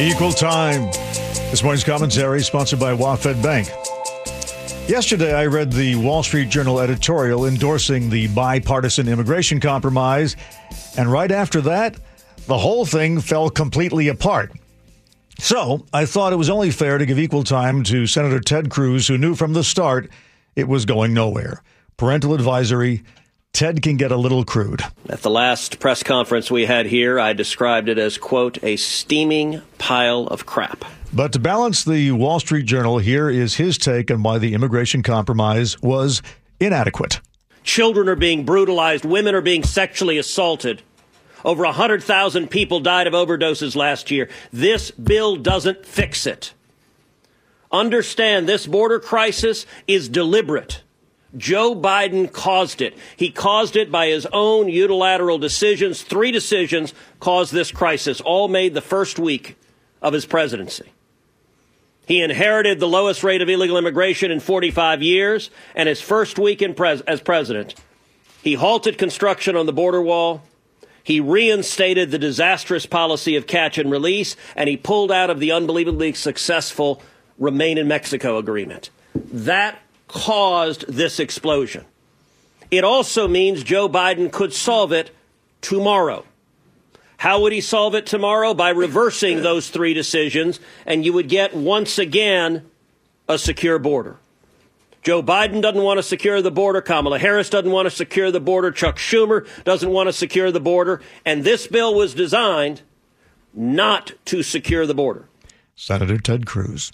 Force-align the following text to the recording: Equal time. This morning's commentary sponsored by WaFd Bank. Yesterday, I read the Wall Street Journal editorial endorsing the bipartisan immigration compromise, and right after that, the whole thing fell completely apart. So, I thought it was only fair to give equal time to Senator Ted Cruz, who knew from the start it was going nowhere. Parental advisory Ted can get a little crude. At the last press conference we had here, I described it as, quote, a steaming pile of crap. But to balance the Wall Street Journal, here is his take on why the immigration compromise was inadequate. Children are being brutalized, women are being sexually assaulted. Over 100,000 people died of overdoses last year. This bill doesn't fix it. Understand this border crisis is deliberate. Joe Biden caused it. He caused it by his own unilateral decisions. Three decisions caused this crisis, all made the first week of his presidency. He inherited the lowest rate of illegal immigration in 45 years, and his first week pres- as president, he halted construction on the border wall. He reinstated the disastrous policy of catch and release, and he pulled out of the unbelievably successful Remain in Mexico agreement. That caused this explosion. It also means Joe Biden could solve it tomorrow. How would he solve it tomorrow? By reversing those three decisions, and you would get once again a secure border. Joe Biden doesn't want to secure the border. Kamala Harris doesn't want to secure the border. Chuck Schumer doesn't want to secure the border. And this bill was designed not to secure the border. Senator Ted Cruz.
Equal 0.00 0.32
time. 0.32 0.90
This 1.50 1.62
morning's 1.62 1.84
commentary 1.84 2.40
sponsored 2.40 2.80
by 2.80 2.92
WaFd 2.94 3.42
Bank. 3.42 3.68
Yesterday, 4.88 5.34
I 5.34 5.44
read 5.46 5.70
the 5.70 5.96
Wall 5.96 6.22
Street 6.22 6.48
Journal 6.48 6.80
editorial 6.80 7.46
endorsing 7.46 8.08
the 8.08 8.26
bipartisan 8.28 9.06
immigration 9.06 9.60
compromise, 9.60 10.34
and 10.96 11.12
right 11.12 11.30
after 11.30 11.60
that, 11.60 11.98
the 12.46 12.56
whole 12.56 12.86
thing 12.86 13.20
fell 13.20 13.50
completely 13.50 14.08
apart. 14.08 14.50
So, 15.38 15.84
I 15.92 16.06
thought 16.06 16.32
it 16.32 16.36
was 16.36 16.50
only 16.50 16.70
fair 16.70 16.96
to 16.96 17.06
give 17.06 17.18
equal 17.18 17.44
time 17.44 17.82
to 17.84 18.06
Senator 18.06 18.40
Ted 18.40 18.70
Cruz, 18.70 19.06
who 19.06 19.18
knew 19.18 19.34
from 19.34 19.52
the 19.52 19.62
start 19.62 20.10
it 20.56 20.68
was 20.68 20.86
going 20.86 21.12
nowhere. 21.12 21.62
Parental 21.98 22.32
advisory 22.34 23.04
Ted 23.52 23.82
can 23.82 23.96
get 23.98 24.10
a 24.10 24.16
little 24.16 24.44
crude. 24.44 24.82
At 25.08 25.22
the 25.22 25.30
last 25.30 25.78
press 25.78 26.02
conference 26.02 26.50
we 26.50 26.64
had 26.64 26.86
here, 26.86 27.20
I 27.20 27.34
described 27.34 27.88
it 27.88 27.98
as, 27.98 28.16
quote, 28.16 28.62
a 28.64 28.76
steaming 28.76 29.60
pile 29.76 30.26
of 30.28 30.46
crap. 30.46 30.84
But 31.12 31.32
to 31.34 31.38
balance 31.38 31.84
the 31.84 32.12
Wall 32.12 32.40
Street 32.40 32.64
Journal, 32.64 32.98
here 32.98 33.28
is 33.28 33.56
his 33.56 33.76
take 33.76 34.10
on 34.10 34.22
why 34.22 34.38
the 34.38 34.54
immigration 34.54 35.02
compromise 35.02 35.80
was 35.82 36.22
inadequate. 36.58 37.20
Children 37.62 38.08
are 38.08 38.16
being 38.16 38.44
brutalized, 38.44 39.04
women 39.04 39.34
are 39.34 39.42
being 39.42 39.62
sexually 39.62 40.16
assaulted. 40.16 40.82
Over 41.44 41.64
100,000 41.64 42.48
people 42.48 42.80
died 42.80 43.06
of 43.06 43.12
overdoses 43.12 43.76
last 43.76 44.10
year. 44.10 44.30
This 44.52 44.90
bill 44.90 45.36
doesn't 45.36 45.84
fix 45.84 46.26
it. 46.26 46.54
Understand 47.70 48.48
this 48.48 48.66
border 48.66 48.98
crisis 48.98 49.66
is 49.86 50.08
deliberate. 50.08 50.82
Joe 51.36 51.74
Biden 51.74 52.30
caused 52.30 52.82
it. 52.82 52.96
He 53.16 53.30
caused 53.30 53.76
it 53.76 53.90
by 53.90 54.08
his 54.08 54.26
own 54.32 54.68
unilateral 54.68 55.38
decisions. 55.38 56.02
Three 56.02 56.30
decisions 56.30 56.92
caused 57.20 57.52
this 57.52 57.72
crisis, 57.72 58.20
all 58.20 58.48
made 58.48 58.74
the 58.74 58.80
first 58.80 59.18
week 59.18 59.56
of 60.02 60.12
his 60.12 60.26
presidency. 60.26 60.92
He 62.06 62.20
inherited 62.20 62.80
the 62.80 62.88
lowest 62.88 63.22
rate 63.22 63.40
of 63.40 63.48
illegal 63.48 63.78
immigration 63.78 64.30
in 64.30 64.40
45 64.40 65.02
years, 65.02 65.50
and 65.74 65.88
his 65.88 66.00
first 66.00 66.38
week 66.38 66.62
pres- 66.76 67.00
as 67.02 67.20
president, 67.20 67.74
he 68.42 68.54
halted 68.54 68.98
construction 68.98 69.56
on 69.56 69.66
the 69.66 69.72
border 69.72 70.02
wall. 70.02 70.42
He 71.04 71.20
reinstated 71.20 72.10
the 72.10 72.18
disastrous 72.18 72.86
policy 72.86 73.36
of 73.36 73.46
catch 73.46 73.78
and 73.78 73.90
release, 73.90 74.36
and 74.56 74.68
he 74.68 74.76
pulled 74.76 75.12
out 75.12 75.30
of 75.30 75.40
the 75.40 75.52
unbelievably 75.52 76.14
successful 76.14 77.02
Remain 77.38 77.76
in 77.76 77.88
Mexico 77.88 78.38
agreement. 78.38 78.90
That 79.14 79.81
caused 80.12 80.86
this 80.88 81.18
explosion. 81.18 81.84
It 82.70 82.84
also 82.84 83.28
means 83.28 83.62
Joe 83.62 83.88
Biden 83.88 84.30
could 84.32 84.52
solve 84.52 84.92
it 84.92 85.10
tomorrow. 85.60 86.24
How 87.18 87.40
would 87.42 87.52
he 87.52 87.60
solve 87.60 87.94
it 87.94 88.06
tomorrow? 88.06 88.52
By 88.52 88.70
reversing 88.70 89.42
those 89.42 89.70
three 89.70 89.94
decisions, 89.94 90.58
and 90.86 91.04
you 91.04 91.12
would 91.12 91.28
get 91.28 91.54
once 91.54 91.98
again 91.98 92.68
a 93.28 93.38
secure 93.38 93.78
border. 93.78 94.16
Joe 95.02 95.22
Biden 95.22 95.62
doesn't 95.62 95.82
want 95.82 95.98
to 95.98 96.02
secure 96.02 96.42
the 96.42 96.50
border. 96.50 96.80
Kamala 96.80 97.20
Harris 97.20 97.48
doesn't 97.48 97.70
want 97.70 97.86
to 97.86 97.90
secure 97.90 98.32
the 98.32 98.40
border. 98.40 98.72
Chuck 98.72 98.96
Schumer 98.96 99.46
doesn't 99.62 99.90
want 99.90 100.08
to 100.08 100.12
secure 100.12 100.50
the 100.50 100.60
border. 100.60 101.00
And 101.24 101.44
this 101.44 101.66
bill 101.66 101.94
was 101.94 102.14
designed 102.14 102.82
not 103.54 104.12
to 104.26 104.42
secure 104.42 104.86
the 104.86 104.94
border. 104.94 105.28
Senator 105.76 106.18
Ted 106.18 106.46
Cruz. 106.46 106.90